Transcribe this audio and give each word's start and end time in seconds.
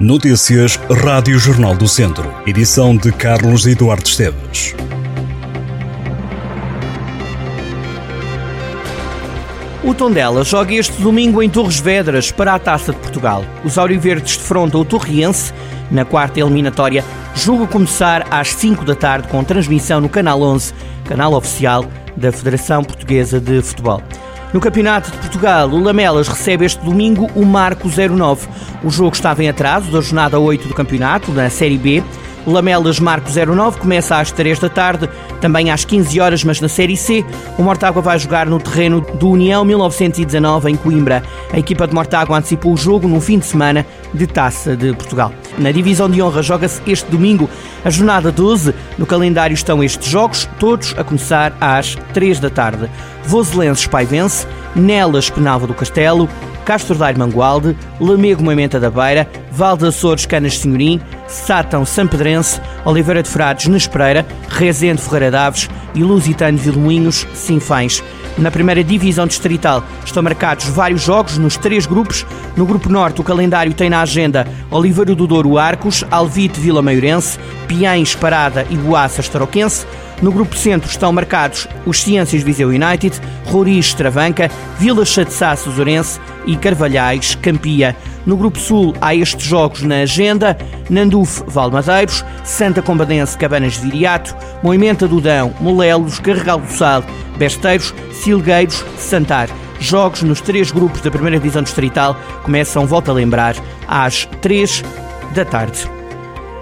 Notícias 0.00 0.76
Rádio 1.04 1.38
Jornal 1.38 1.76
do 1.76 1.86
Centro. 1.86 2.34
Edição 2.46 2.96
de 2.96 3.12
Carlos 3.12 3.66
Eduardo 3.66 4.08
Esteves. 4.08 4.74
O 9.84 9.92
Tondela 9.92 10.42
joga 10.42 10.72
este 10.72 10.98
domingo 11.02 11.42
em 11.42 11.50
Torres 11.50 11.80
Vedras 11.80 12.32
para 12.32 12.54
a 12.54 12.58
Taça 12.58 12.94
de 12.94 12.98
Portugal. 12.98 13.44
Os 13.62 13.76
Auriverdes 13.76 14.38
defrontam 14.38 14.80
o 14.80 14.86
Torriense 14.86 15.52
na 15.90 16.06
quarta 16.06 16.40
eliminatória. 16.40 17.04
Jogo 17.34 17.68
começar 17.68 18.26
às 18.30 18.54
5 18.54 18.86
da 18.86 18.94
tarde 18.94 19.28
com 19.28 19.44
transmissão 19.44 20.00
no 20.00 20.08
Canal 20.08 20.40
11, 20.40 20.72
canal 21.04 21.34
oficial 21.34 21.84
da 22.16 22.32
Federação 22.32 22.82
Portuguesa 22.82 23.38
de 23.38 23.60
Futebol. 23.60 24.02
No 24.52 24.60
Campeonato 24.60 25.12
de 25.12 25.18
Portugal, 25.18 25.70
o 25.70 25.80
Lamelas 25.80 26.26
recebe 26.26 26.64
este 26.64 26.84
domingo 26.84 27.30
o 27.36 27.44
Marco 27.44 27.88
09. 27.88 28.48
O 28.82 28.90
jogo 28.90 29.14
estava 29.14 29.44
em 29.44 29.48
atraso 29.48 29.92
da 29.92 30.00
jornada 30.00 30.40
8 30.40 30.66
do 30.66 30.74
campeonato, 30.74 31.30
na 31.30 31.48
Série 31.48 31.78
B. 31.78 32.02
Lamelas 32.46 32.98
Marco 32.98 33.28
09 33.30 33.78
começa 33.78 34.16
às 34.16 34.30
3 34.30 34.58
da 34.58 34.68
tarde, 34.68 35.08
também 35.40 35.70
às 35.70 35.84
15 35.84 36.20
horas, 36.20 36.44
mas 36.44 36.60
na 36.60 36.68
Série 36.68 36.96
C. 36.96 37.24
O 37.58 37.62
Mortágua 37.62 38.02
vai 38.02 38.18
jogar 38.18 38.46
no 38.46 38.58
terreno 38.58 39.00
do 39.00 39.30
União 39.30 39.64
1919 39.64 40.70
em 40.70 40.76
Coimbra. 40.76 41.22
A 41.52 41.58
equipa 41.58 41.86
de 41.86 41.94
Mortágua 41.94 42.38
antecipou 42.38 42.72
o 42.72 42.76
jogo 42.76 43.06
no 43.06 43.20
fim 43.20 43.38
de 43.38 43.46
semana 43.46 43.86
de 44.12 44.26
Taça 44.26 44.76
de 44.76 44.92
Portugal. 44.94 45.32
Na 45.58 45.70
divisão 45.70 46.08
de 46.08 46.22
honra 46.22 46.42
joga-se 46.42 46.80
este 46.86 47.10
domingo 47.10 47.48
a 47.84 47.90
jornada 47.90 48.32
12. 48.32 48.74
No 48.98 49.06
calendário 49.06 49.54
estão 49.54 49.82
estes 49.82 50.08
jogos, 50.08 50.48
todos 50.58 50.94
a 50.96 51.04
começar 51.04 51.56
às 51.60 51.96
3 52.12 52.40
da 52.40 52.50
tarde. 52.50 52.90
Voselenses 53.24 53.86
Paivense, 53.86 54.46
Nelas 54.74 55.30
Penalva 55.30 55.66
do 55.66 55.74
Castelo, 55.74 56.28
Castro 56.70 56.94
Daire 56.94 57.18
Mangualde, 57.18 57.76
Lamego 58.00 58.44
Moimenta 58.44 58.78
da 58.78 58.88
Beira, 58.88 59.28
Val 59.50 59.76
de 59.76 59.88
Açores 59.88 60.24
Canas 60.24 60.56
Senhorim, 60.56 61.00
Sátão 61.26 61.84
Sampedrense, 61.84 62.60
Oliveira 62.84 63.24
de 63.24 63.28
Frades 63.28 63.66
Nespereira, 63.66 64.24
Rezende 64.48 65.02
Ferreira 65.02 65.32
Daves 65.32 65.68
e 65.96 66.04
Lusitano 66.04 66.56
Vilmoinhos 66.56 67.26
Sinfães. 67.34 68.04
Na 68.38 68.52
primeira 68.52 68.84
divisão 68.84 69.26
distrital 69.26 69.82
estão 70.04 70.22
marcados 70.22 70.66
vários 70.66 71.02
jogos 71.02 71.38
nos 71.38 71.56
três 71.56 71.86
grupos. 71.86 72.24
No 72.56 72.64
grupo 72.64 72.88
norte, 72.88 73.20
o 73.20 73.24
calendário 73.24 73.74
tem 73.74 73.90
na 73.90 74.02
agenda 74.02 74.46
Oliveira 74.70 75.16
do 75.16 75.26
Douro 75.26 75.58
Arcos, 75.58 76.04
Alvite 76.08 76.60
Vila 76.60 76.80
Maiorense, 76.80 77.36
Piães 77.66 78.14
Parada 78.14 78.64
e 78.70 78.76
Boaças 78.76 79.28
Taroquense. 79.28 79.84
No 80.22 80.30
grupo 80.30 80.54
centro 80.54 80.90
estão 80.90 81.12
marcados 81.12 81.66
os 81.86 82.02
Ciências 82.02 82.42
Viseu 82.42 82.68
United, 82.68 83.18
Roriz 83.46 83.94
Travanca, 83.94 84.50
Vila 84.78 85.04
Chatzá 85.04 85.56
Suzurense 85.56 86.20
e 86.46 86.56
Carvalhais 86.56 87.34
Campia. 87.36 87.96
No 88.26 88.36
grupo 88.36 88.58
sul 88.58 88.94
há 89.00 89.14
estes 89.14 89.46
jogos 89.46 89.82
na 89.82 90.02
agenda: 90.02 90.56
Nanduf 90.90 91.42
Valmadeiros, 91.46 92.24
Santa 92.44 92.82
Combadense 92.82 93.38
Cabanas 93.38 93.74
de 93.74 93.80
Viriato, 93.80 94.36
Moimenta 94.62 95.08
do 95.08 95.20
Dão, 95.20 95.54
Molelos, 95.58 96.18
Carregal 96.18 96.60
do 96.60 96.70
Sal, 96.70 97.02
Besteiros, 97.38 97.94
Silgueiros, 98.12 98.84
Santar. 98.98 99.48
Jogos 99.78 100.22
nos 100.22 100.42
três 100.42 100.70
grupos 100.70 101.00
da 101.00 101.10
primeira 101.10 101.38
divisão 101.38 101.62
distrital 101.62 102.14
começam, 102.42 102.86
volta 102.86 103.10
a 103.10 103.14
lembrar, 103.14 103.56
às 103.88 104.26
três 104.42 104.84
da 105.34 105.46
tarde. 105.46 105.99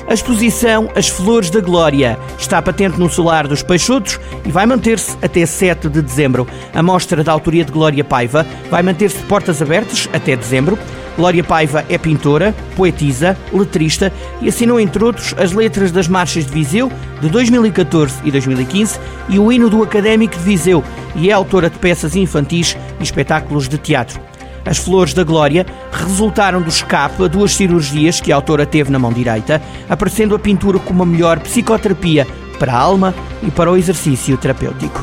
A 0.09 0.15
exposição 0.15 0.91
As 0.97 1.07
Flores 1.07 1.51
da 1.51 1.61
Glória 1.61 2.19
está 2.39 2.63
patente 2.63 2.99
no 2.99 3.11
Solar 3.11 3.47
dos 3.47 3.63
Peixotos 3.63 4.19
e 4.43 4.51
vai 4.51 4.65
manter-se 4.65 5.15
até 5.21 5.45
7 5.45 5.87
de 5.91 6.01
dezembro. 6.01 6.49
A 6.73 6.83
mostra 6.83 7.23
da 7.23 7.31
autoria 7.31 7.63
de 7.63 7.71
Glória 7.71 8.03
Paiva 8.03 8.47
vai 8.71 8.83
manter-se 8.83 9.19
de 9.19 9.25
portas 9.25 9.61
abertas 9.61 10.09
até 10.11 10.35
dezembro. 10.35 10.79
Glória 11.15 11.45
Paiva 11.45 11.85
é 11.91 11.99
pintora, 11.99 12.55
poetisa, 12.75 13.37
letrista 13.53 14.11
e 14.41 14.49
assinou, 14.49 14.81
entre 14.81 15.05
outros, 15.05 15.35
as 15.37 15.53
letras 15.53 15.93
das 15.93 16.09
Marchas 16.09 16.47
de 16.47 16.53
Viseu 16.53 16.91
de 17.21 17.29
2014 17.29 18.21
e 18.25 18.31
2015 18.31 18.99
e 19.29 19.39
o 19.39 19.53
hino 19.53 19.69
do 19.69 19.83
Académico 19.83 20.39
de 20.39 20.43
Viseu 20.43 20.83
e 21.17 21.29
é 21.29 21.35
autora 21.35 21.69
de 21.69 21.79
peças 21.79 22.17
infantis 22.17 22.79
e 22.99 23.03
espetáculos 23.03 23.69
de 23.69 23.77
teatro. 23.77 24.28
As 24.69 24.77
Flores 24.77 25.15
da 25.15 25.25
Glória 25.25 25.65
resultaram 25.91 26.61
do 26.61 26.69
escape 26.69 27.25
a 27.25 27.27
duas 27.27 27.55
cirurgias 27.55 28.21
que 28.21 28.31
a 28.31 28.37
autora 28.37 28.67
teve 28.67 28.93
na 28.93 28.99
mão 28.99 29.11
direita, 29.11 29.63
aparecendo 29.89 30.35
a 30.35 30.39
pintura 30.39 30.79
como 30.79 31.03
a 31.03 31.07
melhor 31.07 31.41
psicoterapia 31.41 32.27
para 32.59 32.75
a 32.75 32.79
alma 32.79 33.15
e 33.43 33.51
para 33.51 33.73
o 33.73 33.79
exercício 33.79 34.37
terapêutico. 34.37 35.03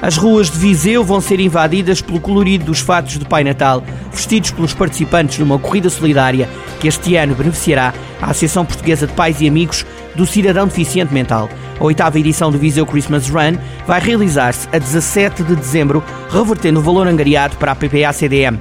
As 0.00 0.16
ruas 0.16 0.48
de 0.48 0.56
Viseu 0.56 1.02
vão 1.02 1.20
ser 1.20 1.40
invadidas 1.40 2.00
pelo 2.00 2.20
colorido 2.20 2.66
dos 2.66 2.78
fatos 2.78 3.18
de 3.18 3.24
Pai 3.24 3.42
Natal, 3.42 3.82
vestidos 4.12 4.52
pelos 4.52 4.72
participantes 4.72 5.40
numa 5.40 5.58
corrida 5.58 5.90
solidária 5.90 6.48
que 6.78 6.86
este 6.86 7.16
ano 7.16 7.34
beneficiará 7.34 7.92
a 8.22 8.26
Associação 8.26 8.64
Portuguesa 8.64 9.04
de 9.04 9.12
Pais 9.14 9.40
e 9.40 9.48
Amigos 9.48 9.84
do 10.14 10.24
Cidadão 10.24 10.68
Deficiente 10.68 11.12
Mental. 11.12 11.50
A 11.80 11.84
oitava 11.84 12.18
edição 12.18 12.52
do 12.52 12.58
Viseu 12.58 12.84
Christmas 12.84 13.30
Run 13.30 13.56
vai 13.86 13.98
realizar-se 13.98 14.68
a 14.70 14.78
17 14.78 15.42
de 15.42 15.56
dezembro, 15.56 16.04
revertendo 16.28 16.78
o 16.78 16.82
valor 16.82 17.08
angariado 17.08 17.56
para 17.56 17.72
a 17.72 17.74
PPA-CDM. 17.74 18.58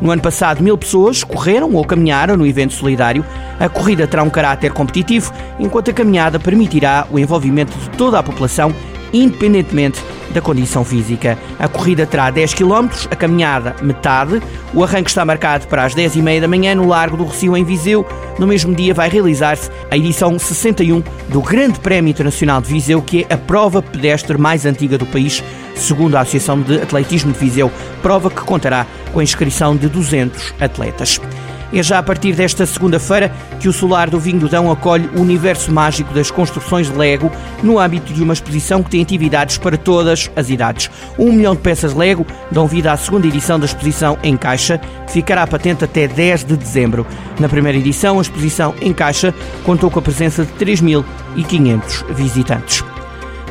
No 0.00 0.10
ano 0.10 0.22
passado, 0.22 0.62
mil 0.62 0.76
pessoas 0.78 1.22
correram 1.22 1.74
ou 1.74 1.84
caminharam 1.84 2.34
no 2.34 2.46
evento 2.46 2.72
solidário. 2.72 3.24
A 3.60 3.68
corrida 3.68 4.06
terá 4.06 4.22
um 4.22 4.30
caráter 4.30 4.72
competitivo, 4.72 5.30
enquanto 5.60 5.90
a 5.90 5.94
caminhada 5.94 6.40
permitirá 6.40 7.06
o 7.10 7.18
envolvimento 7.18 7.76
de 7.76 7.90
toda 7.90 8.18
a 8.18 8.22
população, 8.22 8.74
independentemente 9.12 10.02
da 10.32 10.40
condição 10.40 10.84
física. 10.84 11.38
A 11.58 11.68
corrida 11.68 12.06
terá 12.06 12.30
10 12.30 12.54
km, 12.54 12.88
a 13.10 13.16
caminhada 13.16 13.76
metade. 13.82 14.42
O 14.74 14.82
arranque 14.82 15.10
está 15.10 15.24
marcado 15.24 15.66
para 15.66 15.84
as 15.84 15.94
10h30 15.94 16.40
da 16.40 16.48
manhã 16.48 16.74
no 16.74 16.86
Largo 16.86 17.16
do 17.16 17.24
Recio, 17.24 17.56
em 17.56 17.64
Viseu. 17.64 18.06
No 18.38 18.46
mesmo 18.46 18.74
dia 18.74 18.94
vai 18.94 19.08
realizar-se 19.08 19.70
a 19.90 19.96
edição 19.96 20.38
61 20.38 21.02
do 21.28 21.40
Grande 21.42 21.78
Prémio 21.80 22.10
Internacional 22.10 22.60
de 22.60 22.68
Viseu, 22.68 23.02
que 23.02 23.26
é 23.28 23.34
a 23.34 23.38
prova 23.38 23.82
pedestre 23.82 24.38
mais 24.38 24.64
antiga 24.64 24.96
do 24.96 25.06
país, 25.06 25.42
segundo 25.74 26.16
a 26.16 26.20
Associação 26.20 26.60
de 26.60 26.80
Atletismo 26.80 27.32
de 27.32 27.38
Viseu, 27.38 27.70
prova 28.02 28.30
que 28.30 28.40
contará 28.40 28.86
com 29.12 29.20
a 29.20 29.22
inscrição 29.22 29.76
de 29.76 29.88
200 29.88 30.54
atletas. 30.60 31.20
É 31.72 31.82
já 31.82 31.98
a 31.98 32.02
partir 32.02 32.34
desta 32.34 32.66
segunda-feira 32.66 33.32
que 33.58 33.68
o 33.68 33.72
Solar 33.72 34.10
do 34.10 34.20
Vinho 34.20 34.40
do 34.40 34.48
Dão 34.48 34.70
acolhe 34.70 35.08
o 35.16 35.20
universo 35.20 35.72
mágico 35.72 36.12
das 36.12 36.30
construções 36.30 36.90
Lego 36.90 37.30
no 37.62 37.78
âmbito 37.78 38.12
de 38.12 38.22
uma 38.22 38.34
exposição 38.34 38.82
que 38.82 38.90
tem 38.90 39.02
atividades 39.02 39.56
para 39.56 39.78
todas 39.78 40.30
as 40.36 40.50
idades. 40.50 40.90
Um 41.18 41.32
milhão 41.32 41.54
de 41.54 41.62
peças 41.62 41.94
Lego 41.94 42.26
dão 42.50 42.66
vida 42.66 42.92
à 42.92 42.96
segunda 42.96 43.26
edição 43.26 43.58
da 43.58 43.64
exposição 43.64 44.18
em 44.22 44.36
caixa, 44.36 44.78
que 45.06 45.12
ficará 45.12 45.46
patente 45.46 45.84
até 45.84 46.06
10 46.06 46.44
de 46.44 46.56
dezembro. 46.56 47.06
Na 47.40 47.48
primeira 47.48 47.78
edição, 47.78 48.18
a 48.18 48.22
exposição 48.22 48.74
em 48.80 48.92
caixa 48.92 49.34
contou 49.64 49.90
com 49.90 49.98
a 49.98 50.02
presença 50.02 50.44
de 50.44 50.52
3.500 50.52 52.12
visitantes. 52.12 52.91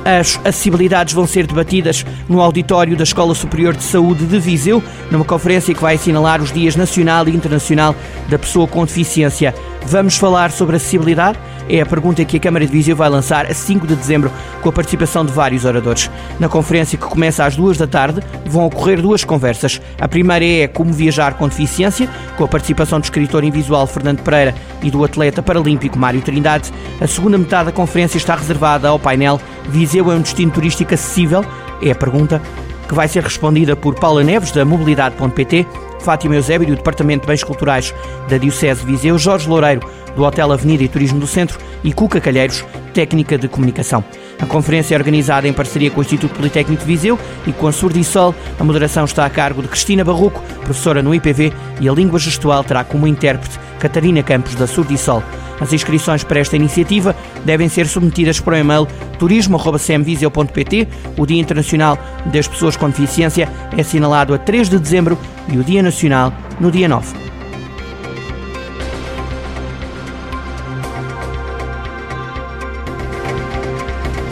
As 0.03 0.39
acessibilidades 0.43 1.13
vão 1.13 1.27
ser 1.27 1.45
debatidas 1.45 2.05
no 2.27 2.41
auditório 2.41 2.97
da 2.97 3.03
Escola 3.03 3.35
Superior 3.35 3.75
de 3.75 3.83
Saúde 3.83 4.25
de 4.25 4.39
Viseu, 4.39 4.83
numa 5.11 5.23
conferência 5.23 5.75
que 5.75 5.81
vai 5.81 5.95
assinalar 5.95 6.41
os 6.41 6.51
Dias 6.51 6.75
Nacional 6.75 7.27
e 7.27 7.35
Internacional 7.35 7.95
da 8.27 8.39
Pessoa 8.39 8.67
com 8.67 8.83
Deficiência. 8.83 9.53
Vamos 9.85 10.17
falar 10.17 10.51
sobre 10.51 10.75
acessibilidade? 10.75 11.37
É 11.69 11.81
a 11.81 11.85
pergunta 11.85 12.23
que 12.25 12.37
a 12.37 12.39
Câmara 12.39 12.65
de 12.65 12.71
Viseu 12.71 12.95
vai 12.95 13.09
lançar 13.09 13.45
a 13.45 13.53
5 13.53 13.87
de 13.87 13.95
dezembro, 13.95 14.31
com 14.61 14.69
a 14.69 14.71
participação 14.71 15.25
de 15.25 15.31
vários 15.31 15.65
oradores. 15.65 16.09
Na 16.39 16.49
conferência 16.49 16.97
que 16.97 17.05
começa 17.05 17.45
às 17.45 17.55
2 17.55 17.77
da 17.77 17.87
tarde, 17.87 18.21
vão 18.45 18.65
ocorrer 18.65 19.01
duas 19.01 19.23
conversas. 19.23 19.81
A 19.99 20.07
primeira 20.07 20.45
é 20.45 20.67
Como 20.67 20.91
Viajar 20.91 21.35
com 21.35 21.47
Deficiência, 21.47 22.09
com 22.37 22.43
a 22.43 22.47
participação 22.47 22.99
do 22.99 23.03
escritor 23.03 23.43
invisual 23.43 23.87
Fernando 23.87 24.21
Pereira 24.21 24.53
e 24.81 24.91
do 24.91 25.03
atleta 25.03 25.41
paralímpico 25.41 25.97
Mário 25.97 26.21
Trindade. 26.21 26.71
A 26.99 27.07
segunda 27.07 27.37
metade 27.37 27.65
da 27.65 27.71
conferência 27.71 28.17
está 28.17 28.35
reservada 28.35 28.89
ao 28.89 28.99
painel 28.99 29.39
Viseu 29.69 30.11
é 30.11 30.15
um 30.15 30.21
destino 30.21 30.51
turístico 30.51 30.93
acessível? 30.93 31.45
É 31.81 31.91
a 31.91 31.95
pergunta 31.95 32.41
que 32.87 32.93
vai 32.93 33.07
ser 33.07 33.23
respondida 33.23 33.75
por 33.75 33.95
Paula 33.95 34.23
Neves, 34.23 34.51
da 34.51 34.65
Mobilidade.pt, 34.65 35.65
Fátima 36.01 36.35
Eusébio, 36.35 36.67
do 36.67 36.75
Departamento 36.75 37.21
de 37.21 37.27
Bens 37.27 37.43
Culturais 37.43 37.93
da 38.27 38.37
Diocese 38.37 38.81
de 38.81 38.91
Viseu, 38.91 39.17
Jorge 39.17 39.47
Loureiro, 39.47 39.87
do 40.15 40.23
Hotel 40.23 40.51
Avenida 40.51 40.83
e 40.83 40.87
Turismo 40.87 41.19
do 41.19 41.27
Centro 41.27 41.59
e 41.83 41.93
Cuca 41.93 42.19
Calheiros, 42.19 42.65
técnica 42.93 43.37
de 43.37 43.47
comunicação. 43.47 44.03
A 44.39 44.45
conferência 44.45 44.95
é 44.95 44.97
organizada 44.97 45.47
em 45.47 45.53
parceria 45.53 45.91
com 45.91 45.99
o 45.99 46.03
Instituto 46.03 46.35
Politécnico 46.35 46.81
de 46.81 46.87
Viseu 46.87 47.19
e 47.45 47.53
com 47.53 47.67
a 47.67 47.71
Surdisol. 47.71 48.33
A 48.59 48.63
moderação 48.63 49.05
está 49.05 49.25
a 49.25 49.29
cargo 49.29 49.61
de 49.61 49.67
Cristina 49.67 50.03
Barroco, 50.03 50.41
professora 50.63 51.03
no 51.03 51.13
IPV, 51.13 51.53
e 51.79 51.87
a 51.87 51.93
língua 51.93 52.19
gestual 52.19 52.63
terá 52.63 52.83
como 52.83 53.07
intérprete 53.07 53.59
Catarina 53.79 54.23
Campos, 54.23 54.55
da 54.55 54.65
Surdisol. 54.65 55.23
As 55.59 55.71
inscrições 55.71 56.23
para 56.23 56.39
esta 56.39 56.55
iniciativa 56.55 57.15
devem 57.45 57.69
ser 57.69 57.87
submetidas 57.87 58.39
por 58.39 58.53
e-mail 58.53 58.87
turismo.cmviseu.pt. 59.19 60.87
O 61.15 61.25
Dia 61.25 61.39
Internacional 61.39 61.99
das 62.25 62.47
Pessoas 62.47 62.75
com 62.75 62.89
Deficiência 62.89 63.47
é 63.77 63.81
assinalado 63.81 64.33
a 64.33 64.39
3 64.39 64.69
de 64.69 64.79
dezembro 64.79 65.17
e 65.47 65.57
o 65.59 65.63
Dia 65.63 65.83
Nacional 65.83 66.33
no 66.59 66.71
dia 66.71 66.87
9. 66.87 67.30